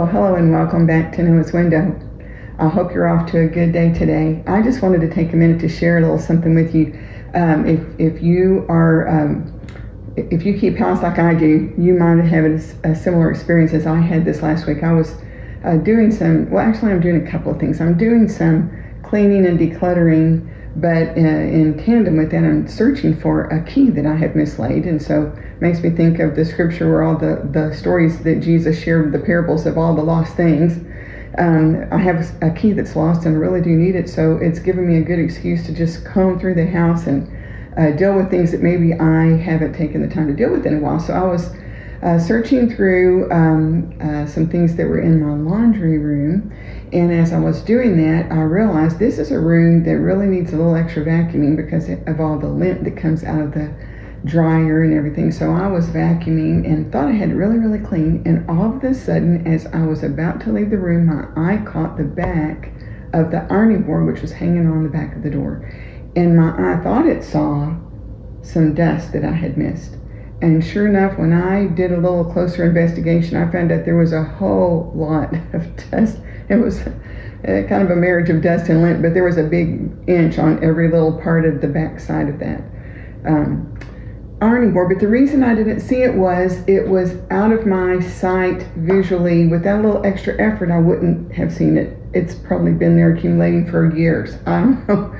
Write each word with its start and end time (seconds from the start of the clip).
Well, 0.00 0.08
hello 0.08 0.34
and 0.34 0.50
welcome 0.50 0.86
back 0.86 1.12
to 1.16 1.22
Noah's 1.22 1.52
Window. 1.52 1.94
I 2.58 2.68
hope 2.70 2.94
you're 2.94 3.06
off 3.06 3.30
to 3.32 3.40
a 3.40 3.46
good 3.46 3.70
day 3.74 3.92
today. 3.92 4.42
I 4.46 4.62
just 4.62 4.80
wanted 4.80 5.02
to 5.02 5.10
take 5.14 5.34
a 5.34 5.36
minute 5.36 5.60
to 5.60 5.68
share 5.68 5.98
a 5.98 6.00
little 6.00 6.18
something 6.18 6.54
with 6.54 6.74
you. 6.74 6.98
Um, 7.34 7.66
if, 7.66 7.80
if 8.00 8.22
you 8.22 8.64
are, 8.70 9.06
um, 9.08 9.60
if 10.16 10.46
you 10.46 10.58
keep 10.58 10.78
house 10.78 11.02
like 11.02 11.18
I 11.18 11.34
do, 11.34 11.70
you 11.76 11.92
might 11.92 12.24
have 12.24 12.46
a, 12.46 12.90
a 12.90 12.94
similar 12.96 13.30
experience 13.30 13.74
as 13.74 13.86
I 13.86 14.00
had 14.00 14.24
this 14.24 14.40
last 14.40 14.66
week. 14.66 14.82
I 14.82 14.94
was 14.94 15.16
uh, 15.64 15.76
doing 15.76 16.10
some, 16.10 16.50
well, 16.50 16.66
actually, 16.66 16.92
I'm 16.92 17.02
doing 17.02 17.28
a 17.28 17.30
couple 17.30 17.52
of 17.52 17.60
things. 17.60 17.78
I'm 17.78 17.98
doing 17.98 18.26
some 18.26 18.72
cleaning 19.02 19.44
and 19.44 19.58
decluttering, 19.58 20.48
but 20.76 21.08
uh, 21.16 21.20
in 21.20 21.82
tandem 21.84 22.16
with 22.16 22.30
that, 22.30 22.44
I'm 22.44 22.68
searching 22.68 23.18
for 23.18 23.44
a 23.44 23.62
key 23.64 23.90
that 23.90 24.06
I 24.06 24.14
have 24.14 24.36
mislaid. 24.36 24.84
And 24.84 25.02
so 25.02 25.36
makes 25.60 25.82
me 25.82 25.90
think 25.90 26.18
of 26.20 26.36
the 26.36 26.44
scripture 26.44 26.90
where 26.90 27.02
all 27.02 27.16
the, 27.16 27.48
the 27.50 27.74
stories 27.74 28.22
that 28.22 28.40
Jesus 28.40 28.80
shared, 28.80 29.12
the 29.12 29.18
parables 29.18 29.66
of 29.66 29.76
all 29.76 29.94
the 29.94 30.02
lost 30.02 30.36
things. 30.36 30.78
Um, 31.38 31.86
I 31.92 31.98
have 31.98 32.34
a 32.42 32.50
key 32.50 32.72
that's 32.72 32.96
lost 32.96 33.24
and 33.24 33.36
I 33.36 33.38
really 33.38 33.60
do 33.60 33.70
need 33.70 33.94
it, 33.94 34.08
so 34.08 34.36
it's 34.36 34.58
given 34.58 34.86
me 34.86 34.98
a 34.98 35.02
good 35.02 35.18
excuse 35.18 35.64
to 35.66 35.72
just 35.72 36.04
comb 36.04 36.40
through 36.40 36.54
the 36.54 36.66
house 36.66 37.06
and 37.06 37.30
uh, 37.76 37.92
deal 37.92 38.16
with 38.16 38.30
things 38.30 38.50
that 38.52 38.62
maybe 38.62 38.94
I 38.94 39.36
haven't 39.36 39.74
taken 39.74 40.02
the 40.02 40.12
time 40.12 40.26
to 40.26 40.34
deal 40.34 40.50
with 40.50 40.66
in 40.66 40.78
a 40.78 40.80
while. 40.80 40.98
So 40.98 41.12
I 41.14 41.22
was 41.22 41.54
uh, 42.02 42.18
searching 42.18 42.74
through 42.74 43.30
um, 43.30 43.94
uh, 44.00 44.26
some 44.26 44.48
things 44.48 44.76
that 44.76 44.86
were 44.86 45.00
in 45.00 45.22
my 45.22 45.34
laundry 45.34 45.98
room, 45.98 46.52
and 46.92 47.12
as 47.12 47.32
I 47.32 47.38
was 47.38 47.62
doing 47.62 47.96
that, 47.98 48.32
I 48.32 48.40
realized 48.40 48.98
this 48.98 49.18
is 49.18 49.30
a 49.30 49.38
room 49.38 49.84
that 49.84 49.98
really 49.98 50.26
needs 50.26 50.52
a 50.52 50.56
little 50.56 50.74
extra 50.74 51.04
vacuuming 51.04 51.56
because 51.56 51.88
of 51.88 52.20
all 52.20 52.38
the 52.38 52.48
lint 52.48 52.82
that 52.82 52.96
comes 52.96 53.22
out 53.22 53.40
of 53.40 53.54
the 53.54 53.72
dryer 54.24 54.82
and 54.82 54.92
everything. 54.92 55.30
So 55.30 55.52
I 55.52 55.68
was 55.68 55.86
vacuuming 55.88 56.66
and 56.66 56.90
thought 56.92 57.08
I 57.08 57.12
had 57.12 57.30
it 57.30 57.34
really, 57.34 57.58
really 57.58 57.78
clean. 57.78 58.22
And 58.26 58.48
all 58.50 58.76
of 58.76 58.82
a 58.82 58.92
sudden, 58.92 59.46
as 59.46 59.66
I 59.66 59.86
was 59.86 60.02
about 60.02 60.40
to 60.42 60.52
leave 60.52 60.70
the 60.70 60.78
room, 60.78 61.06
my 61.06 61.26
eye 61.36 61.64
caught 61.64 61.96
the 61.96 62.04
back 62.04 62.72
of 63.12 63.30
the 63.30 63.46
ironing 63.50 63.84
board, 63.84 64.12
which 64.12 64.22
was 64.22 64.32
hanging 64.32 64.66
on 64.66 64.82
the 64.82 64.88
back 64.88 65.14
of 65.14 65.22
the 65.22 65.30
door. 65.30 65.72
And 66.16 66.36
my 66.36 66.50
eye 66.50 66.82
thought 66.82 67.06
it 67.06 67.22
saw 67.22 67.76
some 68.42 68.74
dust 68.74 69.12
that 69.12 69.24
I 69.24 69.32
had 69.32 69.56
missed. 69.56 69.96
And 70.42 70.64
sure 70.64 70.86
enough, 70.86 71.18
when 71.18 71.32
I 71.32 71.66
did 71.66 71.92
a 71.92 71.98
little 71.98 72.24
closer 72.24 72.64
investigation, 72.64 73.36
I 73.36 73.50
found 73.50 73.70
out 73.70 73.84
there 73.84 73.96
was 73.96 74.12
a 74.12 74.22
whole 74.22 74.90
lot 74.94 75.34
of 75.52 75.90
dust. 75.90 76.18
It 76.48 76.56
was 76.56 76.80
uh, 76.80 77.66
kind 77.68 77.82
of 77.82 77.90
a 77.90 77.96
marriage 77.96 78.30
of 78.30 78.42
dust 78.42 78.68
and 78.68 78.82
lint, 78.82 79.02
but 79.02 79.14
there 79.14 79.24
was 79.24 79.36
a 79.36 79.44
big 79.44 79.90
inch 80.08 80.38
on 80.38 80.62
every 80.64 80.90
little 80.90 81.12
part 81.20 81.44
of 81.44 81.60
the 81.60 81.68
back 81.68 82.00
side 82.00 82.28
of 82.28 82.38
that. 82.38 82.62
Um, 83.26 83.78
ironing 84.40 84.72
board, 84.72 84.88
but 84.88 85.00
the 85.00 85.08
reason 85.08 85.42
I 85.42 85.54
didn't 85.54 85.80
see 85.80 86.02
it 86.02 86.14
was 86.14 86.66
it 86.66 86.88
was 86.88 87.16
out 87.30 87.52
of 87.52 87.66
my 87.66 88.00
sight 88.00 88.62
visually. 88.76 89.46
Without 89.46 89.84
a 89.84 89.86
little 89.86 90.06
extra 90.06 90.40
effort, 90.40 90.70
I 90.70 90.78
wouldn't 90.78 91.32
have 91.32 91.52
seen 91.52 91.76
it. 91.76 91.98
It's 92.14 92.34
probably 92.34 92.72
been 92.72 92.96
there 92.96 93.14
accumulating 93.14 93.70
for 93.70 93.94
years. 93.94 94.36
I 94.46 94.60
don't 94.60 94.88
know. 94.88 95.14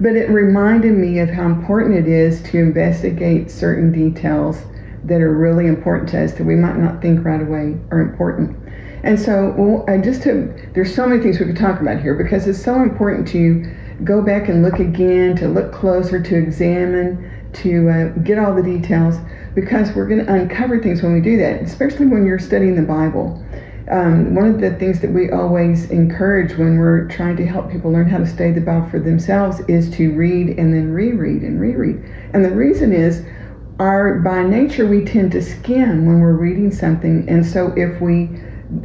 But 0.00 0.16
it 0.16 0.28
reminded 0.28 0.92
me 0.92 1.20
of 1.20 1.30
how 1.30 1.46
important 1.46 1.94
it 1.94 2.08
is 2.08 2.42
to 2.44 2.58
investigate 2.58 3.50
certain 3.50 3.92
details 3.92 4.64
that 5.04 5.20
are 5.20 5.34
really 5.34 5.66
important 5.66 6.08
to 6.10 6.24
us 6.24 6.32
that 6.32 6.44
we 6.44 6.56
might 6.56 6.76
not 6.76 7.00
think 7.00 7.24
right 7.24 7.40
away 7.40 7.76
are 7.90 8.00
important. 8.00 8.56
And 9.02 9.20
so, 9.20 9.54
well, 9.56 9.84
I 9.86 9.98
just 9.98 10.22
to, 10.22 10.52
there's 10.72 10.94
so 10.94 11.06
many 11.06 11.22
things 11.22 11.38
we 11.38 11.46
could 11.46 11.58
talk 11.58 11.80
about 11.80 12.00
here 12.00 12.14
because 12.14 12.46
it's 12.46 12.62
so 12.62 12.82
important 12.82 13.28
to 13.28 13.70
go 14.02 14.22
back 14.22 14.48
and 14.48 14.62
look 14.62 14.80
again, 14.80 15.36
to 15.36 15.48
look 15.48 15.72
closer, 15.72 16.20
to 16.22 16.36
examine, 16.36 17.30
to 17.52 17.88
uh, 17.88 18.08
get 18.20 18.38
all 18.38 18.54
the 18.54 18.62
details 18.62 19.16
because 19.54 19.92
we're 19.92 20.08
going 20.08 20.24
to 20.24 20.32
uncover 20.32 20.82
things 20.82 21.02
when 21.02 21.12
we 21.12 21.20
do 21.20 21.36
that, 21.36 21.62
especially 21.62 22.06
when 22.06 22.24
you're 22.24 22.38
studying 22.38 22.74
the 22.74 22.82
Bible. 22.82 23.44
Um, 23.90 24.34
one 24.34 24.46
of 24.46 24.60
the 24.60 24.74
things 24.76 25.00
that 25.00 25.12
we 25.12 25.30
always 25.30 25.90
encourage 25.90 26.56
when 26.56 26.78
we're 26.78 27.06
trying 27.08 27.36
to 27.36 27.46
help 27.46 27.70
people 27.70 27.92
learn 27.92 28.08
how 28.08 28.18
to 28.18 28.26
study 28.26 28.52
the 28.52 28.62
Bible 28.62 28.88
for 28.88 28.98
themselves 28.98 29.60
is 29.68 29.90
to 29.96 30.12
read 30.12 30.58
and 30.58 30.72
then 30.72 30.92
reread 30.92 31.42
and 31.42 31.60
reread. 31.60 31.96
And 32.32 32.44
the 32.44 32.50
reason 32.50 32.92
is, 32.92 33.26
our 33.78 34.20
by 34.20 34.42
nature 34.42 34.86
we 34.86 35.04
tend 35.04 35.32
to 35.32 35.42
skim 35.42 36.06
when 36.06 36.20
we're 36.20 36.32
reading 36.32 36.70
something, 36.70 37.28
and 37.28 37.44
so 37.44 37.74
if 37.76 38.00
we 38.00 38.30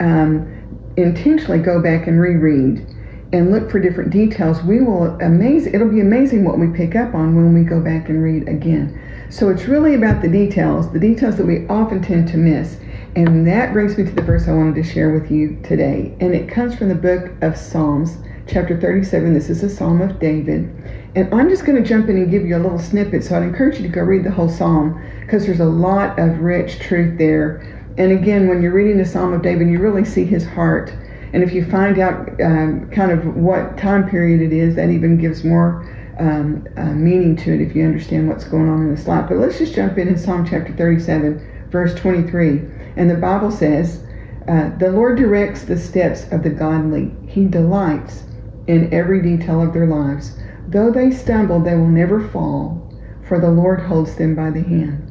um, 0.00 0.92
intentionally 0.96 1.58
go 1.58 1.80
back 1.82 2.06
and 2.06 2.20
reread 2.20 2.86
and 3.32 3.50
look 3.50 3.70
for 3.70 3.80
different 3.80 4.10
details, 4.10 4.62
we 4.62 4.80
will 4.80 5.18
amaze. 5.20 5.66
It'll 5.66 5.88
be 5.88 6.00
amazing 6.00 6.44
what 6.44 6.58
we 6.58 6.68
pick 6.68 6.94
up 6.94 7.14
on 7.14 7.34
when 7.34 7.52
we 7.52 7.64
go 7.64 7.80
back 7.80 8.08
and 8.08 8.22
read 8.22 8.46
again. 8.46 9.00
So 9.30 9.48
it's 9.48 9.64
really 9.64 9.94
about 9.94 10.22
the 10.22 10.28
details, 10.28 10.92
the 10.92 11.00
details 11.00 11.36
that 11.38 11.46
we 11.46 11.66
often 11.66 12.00
tend 12.00 12.28
to 12.28 12.36
miss. 12.36 12.78
And 13.16 13.46
that 13.46 13.72
brings 13.72 13.96
me 13.96 14.04
to 14.04 14.10
the 14.10 14.22
verse 14.22 14.48
I 14.48 14.52
wanted 14.52 14.74
to 14.76 14.82
share 14.82 15.12
with 15.12 15.30
you 15.30 15.60
today. 15.62 16.16
And 16.20 16.34
it 16.34 16.48
comes 16.48 16.74
from 16.74 16.88
the 16.88 16.94
book 16.94 17.30
of 17.42 17.56
Psalms, 17.56 18.18
chapter 18.46 18.78
37. 18.80 19.34
This 19.34 19.50
is 19.50 19.62
a 19.62 19.70
psalm 19.70 20.00
of 20.00 20.18
David. 20.18 20.68
And 21.14 21.32
I'm 21.32 21.48
just 21.48 21.64
going 21.64 21.80
to 21.80 21.88
jump 21.88 22.08
in 22.08 22.16
and 22.16 22.30
give 22.30 22.44
you 22.44 22.56
a 22.56 22.58
little 22.58 22.78
snippet. 22.78 23.24
So 23.24 23.36
I'd 23.36 23.44
encourage 23.44 23.76
you 23.76 23.82
to 23.82 23.88
go 23.88 24.02
read 24.02 24.24
the 24.24 24.30
whole 24.30 24.48
psalm 24.48 25.00
because 25.20 25.46
there's 25.46 25.60
a 25.60 25.64
lot 25.64 26.18
of 26.18 26.40
rich 26.40 26.80
truth 26.80 27.16
there. 27.18 27.58
And 27.98 28.10
again, 28.10 28.48
when 28.48 28.62
you're 28.62 28.72
reading 28.72 28.98
the 28.98 29.04
psalm 29.04 29.32
of 29.32 29.42
David, 29.42 29.68
you 29.68 29.78
really 29.78 30.04
see 30.04 30.24
his 30.24 30.44
heart 30.44 30.92
and 31.34 31.42
if 31.42 31.52
you 31.52 31.68
find 31.68 31.98
out 31.98 32.40
um, 32.40 32.88
kind 32.90 33.10
of 33.10 33.36
what 33.36 33.76
time 33.76 34.08
period 34.08 34.40
it 34.40 34.52
is, 34.52 34.76
that 34.76 34.88
even 34.88 35.18
gives 35.18 35.42
more 35.42 35.84
um, 36.20 36.64
uh, 36.76 36.92
meaning 36.92 37.34
to 37.38 37.52
it 37.52 37.60
if 37.60 37.74
you 37.74 37.84
understand 37.84 38.28
what's 38.28 38.44
going 38.44 38.68
on 38.68 38.82
in 38.82 38.94
this 38.94 39.08
life. 39.08 39.28
But 39.28 39.38
let's 39.38 39.58
just 39.58 39.74
jump 39.74 39.98
in 39.98 40.06
in 40.06 40.16
Psalm 40.16 40.46
chapter 40.48 40.72
37, 40.76 41.66
verse 41.70 41.92
23. 41.96 42.62
And 42.96 43.10
the 43.10 43.16
Bible 43.16 43.50
says, 43.50 44.04
uh, 44.46 44.76
The 44.78 44.90
Lord 44.90 45.18
directs 45.18 45.64
the 45.64 45.78
steps 45.78 46.30
of 46.30 46.42
the 46.42 46.50
godly, 46.50 47.12
He 47.26 47.46
delights 47.46 48.24
in 48.66 48.92
every 48.92 49.22
detail 49.22 49.62
of 49.62 49.72
their 49.72 49.86
lives. 49.86 50.38
Though 50.66 50.90
they 50.90 51.10
stumble, 51.10 51.60
they 51.60 51.74
will 51.74 51.88
never 51.88 52.26
fall, 52.28 52.92
for 53.22 53.38
the 53.38 53.50
Lord 53.50 53.80
holds 53.80 54.16
them 54.16 54.34
by 54.34 54.50
the 54.50 54.62
hand. 54.62 55.10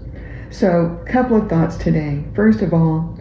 So, 0.50 1.00
a 1.02 1.10
couple 1.10 1.38
of 1.38 1.50
thoughts 1.50 1.78
today. 1.78 2.24
First 2.36 2.62
of 2.62 2.74
all, 2.74 3.18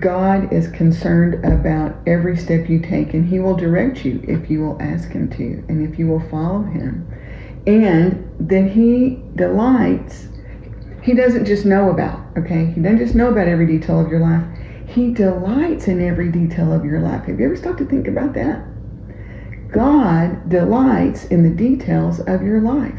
God 0.00 0.52
is 0.52 0.68
concerned 0.68 1.44
about 1.44 1.96
every 2.06 2.36
step 2.36 2.68
you 2.68 2.80
take, 2.80 3.14
and 3.14 3.26
He 3.26 3.38
will 3.38 3.56
direct 3.56 4.04
you 4.04 4.22
if 4.26 4.50
you 4.50 4.60
will 4.60 4.80
ask 4.80 5.10
Him 5.10 5.30
to, 5.30 5.64
and 5.68 5.86
if 5.86 5.98
you 5.98 6.06
will 6.06 6.28
follow 6.28 6.62
Him. 6.62 7.06
And 7.66 8.28
that 8.40 8.72
He 8.72 9.22
delights, 9.36 10.28
He 11.06 11.14
doesn't 11.14 11.44
just 11.44 11.64
know 11.64 11.90
about, 11.90 12.18
okay? 12.36 12.66
He 12.66 12.80
doesn't 12.80 12.98
just 12.98 13.14
know 13.14 13.30
about 13.30 13.46
every 13.46 13.64
detail 13.64 14.00
of 14.00 14.10
your 14.10 14.18
life. 14.18 14.44
He 14.88 15.14
delights 15.14 15.86
in 15.86 16.04
every 16.04 16.32
detail 16.32 16.72
of 16.72 16.84
your 16.84 16.98
life. 16.98 17.26
Have 17.26 17.38
you 17.38 17.46
ever 17.46 17.54
stopped 17.54 17.78
to 17.78 17.84
think 17.84 18.08
about 18.08 18.34
that? 18.34 18.64
God 19.70 20.48
delights 20.48 21.26
in 21.26 21.44
the 21.44 21.56
details 21.56 22.18
of 22.18 22.42
your 22.42 22.60
life. 22.60 22.98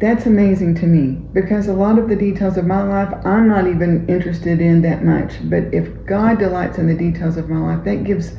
That's 0.00 0.26
amazing 0.26 0.74
to 0.76 0.86
me 0.88 1.22
because 1.32 1.68
a 1.68 1.72
lot 1.72 2.00
of 2.00 2.08
the 2.08 2.16
details 2.16 2.56
of 2.56 2.66
my 2.66 2.82
life 2.82 3.14
I'm 3.24 3.46
not 3.46 3.68
even 3.68 4.08
interested 4.08 4.60
in 4.60 4.82
that 4.82 5.04
much. 5.04 5.34
But 5.48 5.72
if 5.72 6.04
God 6.06 6.40
delights 6.40 6.78
in 6.78 6.88
the 6.88 6.96
details 6.96 7.36
of 7.36 7.48
my 7.48 7.74
life, 7.74 7.84
that 7.84 8.02
gives 8.02 8.32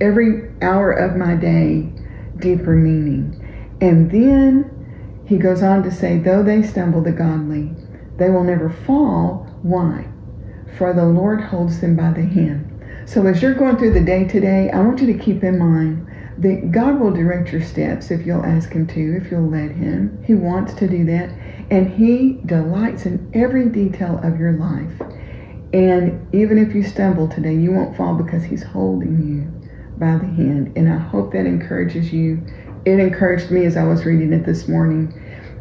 every 0.00 0.50
hour 0.62 0.92
of 0.92 1.14
my 1.16 1.34
day 1.34 1.92
deeper 2.38 2.74
meaning. 2.74 3.76
And 3.82 4.10
then 4.10 4.70
he 5.26 5.36
goes 5.36 5.62
on 5.62 5.82
to 5.82 5.90
say, 5.90 6.18
though 6.18 6.42
they 6.42 6.62
stumble 6.62 7.02
the 7.02 7.12
godly, 7.12 7.70
they 8.16 8.30
will 8.30 8.44
never 8.44 8.70
fall. 8.70 9.46
Why? 9.62 10.06
For 10.78 10.92
the 10.92 11.06
Lord 11.06 11.40
holds 11.40 11.80
them 11.80 11.96
by 11.96 12.12
the 12.12 12.24
hand. 12.24 12.70
So 13.06 13.26
as 13.26 13.42
you're 13.42 13.54
going 13.54 13.76
through 13.76 13.92
the 13.92 14.00
day 14.00 14.24
today, 14.24 14.70
I 14.70 14.80
want 14.80 15.00
you 15.00 15.12
to 15.12 15.18
keep 15.18 15.44
in 15.44 15.58
mind 15.58 16.06
that 16.38 16.72
God 16.72 16.98
will 16.98 17.12
direct 17.12 17.52
your 17.52 17.62
steps 17.62 18.10
if 18.10 18.26
you'll 18.26 18.44
ask 18.44 18.72
Him 18.72 18.86
to, 18.88 19.16
if 19.16 19.30
you'll 19.30 19.48
let 19.48 19.70
Him. 19.70 20.22
He 20.26 20.34
wants 20.34 20.74
to 20.74 20.88
do 20.88 21.04
that. 21.04 21.30
And 21.70 21.88
He 21.88 22.40
delights 22.46 23.06
in 23.06 23.30
every 23.34 23.68
detail 23.68 24.20
of 24.22 24.38
your 24.38 24.52
life. 24.52 25.00
And 25.72 26.26
even 26.34 26.58
if 26.58 26.74
you 26.74 26.82
stumble 26.82 27.28
today, 27.28 27.54
you 27.54 27.72
won't 27.72 27.96
fall 27.96 28.14
because 28.14 28.42
He's 28.42 28.62
holding 28.62 29.22
you 29.26 29.70
by 29.98 30.16
the 30.16 30.26
hand. 30.26 30.72
And 30.76 30.92
I 30.92 30.98
hope 30.98 31.32
that 31.32 31.46
encourages 31.46 32.12
you. 32.12 32.44
It 32.84 32.98
encouraged 32.98 33.50
me 33.50 33.64
as 33.64 33.76
I 33.76 33.84
was 33.84 34.04
reading 34.04 34.32
it 34.32 34.44
this 34.44 34.66
morning. 34.66 35.12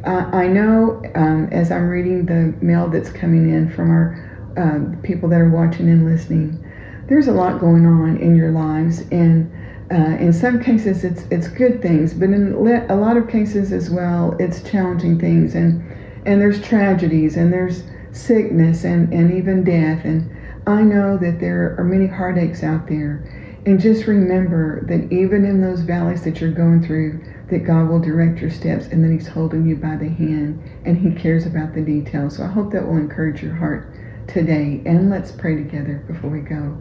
Uh, 0.04 0.30
I 0.34 0.48
know 0.48 1.02
um, 1.16 1.48
as 1.52 1.72
I'm 1.72 1.88
reading 1.88 2.26
the 2.26 2.54
mail 2.64 2.90
that's 2.90 3.10
coming 3.10 3.50
in 3.50 3.70
from 3.70 3.90
our 3.90 4.30
uh, 4.58 5.02
people 5.02 5.30
that 5.30 5.40
are 5.40 5.50
watching 5.50 5.90
and 5.90 6.06
listening, 6.06 6.64
there's 7.08 7.28
a 7.28 7.32
lot 7.32 7.60
going 7.60 7.86
on 7.86 8.18
in 8.18 8.36
your 8.36 8.52
lives. 8.52 9.02
And 9.12 9.52
uh, 9.92 10.18
in 10.20 10.34
some 10.34 10.62
cases, 10.62 11.04
it's 11.04 11.24
it's 11.32 11.48
good 11.48 11.82
things, 11.82 12.14
but 12.14 12.30
in 12.30 12.54
a 12.90 12.96
lot 12.96 13.16
of 13.16 13.30
cases 13.30 13.72
as 13.72 13.90
well, 13.90 14.36
it's 14.40 14.62
challenging 14.62 15.20
things, 15.20 15.56
and 15.56 15.84
and 16.26 16.42
there's 16.42 16.62
tragedies, 16.62 17.38
and 17.38 17.52
there's 17.52 17.84
sickness, 18.12 18.84
and 18.86 19.14
and 19.14 19.34
even 19.34 19.64
death. 19.64 20.04
And 20.04 20.36
I 20.68 20.82
know 20.82 21.18
that 21.18 21.40
there 21.40 21.76
are 21.78 21.84
many 21.84 22.08
heartaches 22.08 22.64
out 22.64 22.88
there, 22.88 23.24
and 23.66 23.80
just 23.80 24.08
remember 24.08 24.86
that 24.88 25.12
even 25.12 25.46
in 25.46 25.62
those 25.62 25.82
valleys 25.82 26.24
that 26.24 26.42
you're 26.42 26.52
going 26.52 26.84
through, 26.84 27.24
that 27.50 27.60
God 27.60 27.88
will 27.88 28.00
direct 28.00 28.40
your 28.42 28.50
steps, 28.50 28.88
and 28.88 29.04
that 29.04 29.12
He's 29.12 29.28
holding 29.28 29.66
you 29.66 29.78
by 29.78 29.96
the 29.96 30.10
hand, 30.10 30.62
and 30.86 30.98
He 30.98 31.12
cares 31.12 31.46
about 31.46 31.74
the 31.74 31.82
details. 31.82 32.38
So 32.38 32.44
I 32.44 32.48
hope 32.48 32.72
that 32.72 32.86
will 32.86 32.98
encourage 32.98 33.42
your 33.42 33.56
heart 33.56 33.88
today. 34.28 34.82
And 34.86 35.10
let's 35.10 35.32
pray 35.32 35.56
together 35.56 36.04
before 36.08 36.30
we 36.30 36.42
go. 36.42 36.78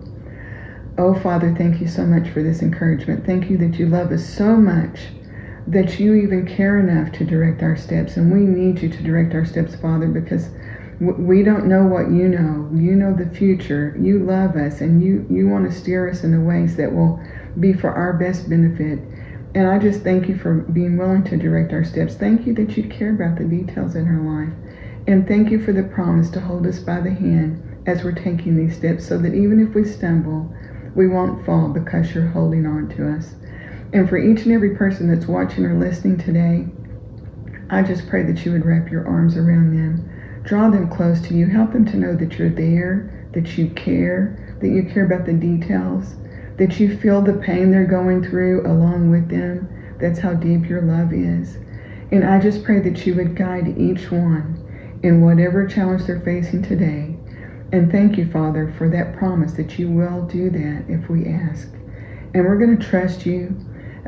Oh, 0.99 1.15
Father, 1.15 1.55
thank 1.55 1.81
you 1.81 1.87
so 1.87 2.05
much 2.05 2.29
for 2.31 2.43
this 2.43 2.63
encouragement. 2.63 3.25
Thank 3.25 3.49
you 3.49 3.57
that 3.59 3.79
you 3.79 3.87
love 3.87 4.11
us 4.11 4.27
so 4.27 4.57
much 4.57 5.09
that 5.69 6.01
you 6.01 6.15
even 6.15 6.47
care 6.47 6.79
enough 6.81 7.13
to 7.13 7.25
direct 7.25 7.63
our 7.63 7.77
steps. 7.77 8.17
And 8.17 8.33
we 8.33 8.41
need 8.41 8.83
you 8.83 8.89
to 8.89 9.03
direct 9.03 9.35
our 9.35 9.45
steps, 9.45 9.77
Father, 9.77 10.09
because 10.09 10.51
we 11.03 11.43
don't 11.43 11.67
know 11.67 11.85
what 11.85 12.11
you 12.11 12.29
know. 12.29 12.71
You 12.73 12.95
know 12.95 13.13
the 13.13 13.27
future. 13.35 13.97
You 14.01 14.21
love 14.21 14.57
us 14.57 14.81
and 14.81 15.03
you, 15.03 15.27
you 15.29 15.49
want 15.49 15.69
to 15.69 15.77
steer 15.77 16.09
us 16.09 16.23
in 16.23 16.31
the 16.31 16.41
ways 16.41 16.77
that 16.77 16.93
will 16.93 17.21
be 17.59 17.73
for 17.73 17.91
our 17.91 18.13
best 18.13 18.49
benefit. 18.49 19.01
And 19.55 19.69
I 19.69 19.79
just 19.79 20.03
thank 20.03 20.29
you 20.29 20.37
for 20.37 20.55
being 20.55 20.97
willing 20.97 21.25
to 21.25 21.37
direct 21.37 21.73
our 21.73 21.85
steps. 21.85 22.15
Thank 22.15 22.47
you 22.47 22.55
that 22.55 22.77
you 22.77 22.85
care 22.89 23.15
about 23.15 23.37
the 23.37 23.45
details 23.45 23.97
in 23.97 24.07
her 24.07 24.23
life. 24.23 24.53
And 25.07 25.27
thank 25.27 25.51
you 25.51 25.63
for 25.63 25.73
the 25.73 25.83
promise 25.83 26.31
to 26.31 26.41
hold 26.41 26.67
us 26.67 26.79
by 26.79 27.01
the 27.01 27.11
hand 27.11 27.61
as 27.87 28.05
we're 28.05 28.13
taking 28.13 28.57
these 28.57 28.77
steps 28.77 29.05
so 29.05 29.19
that 29.19 29.35
even 29.35 29.61
if 29.61 29.75
we 29.75 29.85
stumble, 29.85 30.55
we 30.95 31.09
won't 31.09 31.45
fall 31.45 31.69
because 31.69 32.15
you're 32.15 32.29
holding 32.29 32.65
on 32.65 32.89
to 32.91 33.11
us. 33.11 33.35
And 33.93 34.09
for 34.09 34.19
each 34.19 34.45
and 34.45 34.53
every 34.53 34.77
person 34.77 35.09
that's 35.09 35.27
watching 35.27 35.67
or 35.67 35.79
listening 35.79 36.17
today, 36.17 36.67
I 37.69 37.83
just 37.83 38.09
pray 38.09 38.23
that 38.23 38.45
you 38.45 38.53
would 38.53 38.65
wrap 38.65 38.91
your 38.91 39.07
arms 39.07 39.37
around 39.37 39.77
them, 39.77 40.09
draw 40.45 40.71
them 40.71 40.89
close 40.89 41.21
to 41.23 41.35
you, 41.35 41.47
help 41.47 41.73
them 41.73 41.85
to 41.87 41.97
know 41.97 42.15
that 42.17 42.39
you're 42.39 42.51
there, 42.51 43.29
that 43.33 43.57
you 43.57 43.71
care, 43.71 44.57
that 44.61 44.69
you 44.69 44.83
care 44.85 45.05
about 45.05 45.27
the 45.27 45.33
details, 45.33 46.17
that 46.59 46.79
you 46.79 46.97
feel 46.99 47.23
the 47.23 47.35
pain 47.35 47.71
they're 47.71 47.85
going 47.85 48.23
through 48.23 48.67
along 48.67 49.11
with 49.11 49.29
them. 49.29 49.69
That's 50.01 50.19
how 50.19 50.35
deep 50.35 50.69
your 50.69 50.83
love 50.83 51.13
is. 51.13 51.57
And 52.11 52.25
I 52.25 52.41
just 52.41 52.65
pray 52.65 52.81
that 52.81 53.07
you 53.07 53.15
would 53.15 53.37
guide 53.37 53.79
each 53.79 54.11
one 54.11 54.59
in 55.03 55.23
whatever 55.23 55.67
challenge 55.67 56.05
they're 56.05 56.21
facing 56.21 56.63
today. 56.63 57.17
And 57.73 57.91
thank 57.91 58.19
you, 58.19 58.31
Father, 58.31 58.75
for 58.77 58.91
that 58.91 59.17
promise 59.17 59.53
that 59.55 59.79
you 59.79 59.91
will 59.91 60.27
do 60.27 60.51
that 60.51 60.85
if 60.89 61.09
we 61.09 61.27
ask. 61.27 61.73
And 62.35 62.45
we're 62.45 62.59
going 62.59 62.79
to 62.79 62.87
trust 62.87 63.25
you 63.25 63.57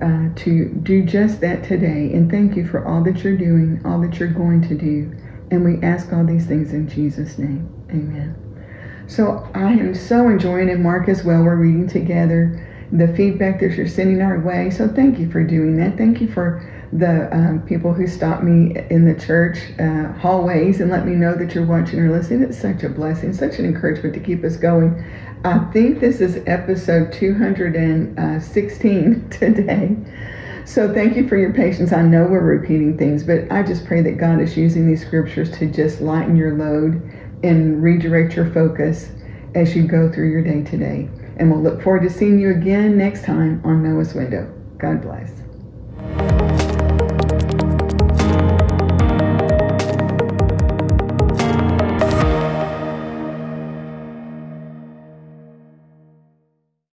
uh, 0.02 0.28
to 0.36 0.68
do 0.82 1.02
just 1.02 1.40
that 1.40 1.64
today. 1.64 2.12
And 2.12 2.30
thank 2.30 2.56
you 2.56 2.66
for 2.66 2.86
all 2.86 3.02
that 3.04 3.24
you're 3.24 3.36
doing, 3.36 3.80
all 3.84 4.00
that 4.02 4.18
you're 4.18 4.28
going 4.28 4.60
to 4.68 4.74
do. 4.74 5.16
And 5.50 5.64
we 5.64 5.80
ask 5.82 6.12
all 6.12 6.24
these 6.24 6.46
things 6.46 6.72
in 6.72 6.88
Jesus' 6.88 7.38
name. 7.38 7.68
Amen. 7.90 8.34
So 9.06 9.48
I 9.54 9.72
am 9.72 9.94
so 9.94 10.28
enjoying 10.28 10.68
it, 10.68 10.78
Mark, 10.78 11.08
as 11.08 11.24
well. 11.24 11.42
We're 11.42 11.56
reading 11.56 11.86
together 11.86 12.66
the 12.90 13.08
feedback 13.14 13.60
that 13.60 13.72
you're 13.72 13.88
sending 13.88 14.22
our 14.22 14.40
way. 14.40 14.70
So 14.70 14.88
thank 14.88 15.18
you 15.18 15.30
for 15.30 15.44
doing 15.44 15.76
that. 15.76 15.98
Thank 15.98 16.20
you 16.20 16.28
for 16.28 16.70
the 16.92 17.34
um, 17.34 17.60
people 17.62 17.92
who 17.92 18.06
stop 18.06 18.42
me 18.42 18.76
in 18.88 19.04
the 19.04 19.20
church 19.20 19.58
uh, 19.80 20.12
hallways 20.12 20.80
and 20.80 20.90
let 20.90 21.06
me 21.06 21.14
know 21.14 21.34
that 21.34 21.54
you're 21.54 21.66
watching 21.66 21.98
or 21.98 22.10
listening. 22.10 22.44
It's 22.44 22.58
such 22.58 22.84
a 22.84 22.88
blessing, 22.88 23.32
such 23.32 23.58
an 23.58 23.64
encouragement 23.64 24.14
to 24.14 24.20
keep 24.20 24.44
us 24.44 24.56
going. 24.56 25.04
I 25.44 25.58
think 25.72 26.00
this 26.00 26.20
is 26.20 26.42
episode 26.46 27.12
216 27.12 29.28
today. 29.30 29.96
So 30.64 30.92
thank 30.92 31.14
you 31.14 31.28
for 31.28 31.36
your 31.36 31.52
patience. 31.52 31.92
I 31.92 32.02
know 32.02 32.24
we're 32.24 32.40
repeating 32.40 32.96
things, 32.96 33.22
but 33.22 33.50
I 33.52 33.62
just 33.62 33.84
pray 33.84 34.00
that 34.02 34.16
God 34.18 34.40
is 34.40 34.56
using 34.56 34.86
these 34.86 35.04
scriptures 35.04 35.50
to 35.58 35.66
just 35.66 36.00
lighten 36.00 36.36
your 36.36 36.56
load 36.56 37.02
and 37.42 37.82
redirect 37.82 38.34
your 38.34 38.50
focus 38.50 39.10
as 39.54 39.76
you 39.76 39.86
go 39.86 40.10
through 40.10 40.30
your 40.30 40.42
day 40.42 40.62
today. 40.62 41.08
And 41.36 41.50
we'll 41.50 41.62
look 41.62 41.82
forward 41.82 42.02
to 42.02 42.10
seeing 42.10 42.38
you 42.38 42.50
again 42.50 42.96
next 42.96 43.24
time 43.24 43.60
on 43.64 43.82
Noah's 43.82 44.14
Window. 44.14 44.50
God 44.78 45.02
bless. 45.02 46.33